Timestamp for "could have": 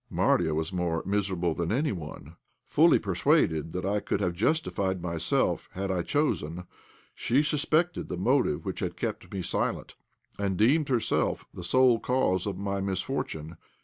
3.99-4.33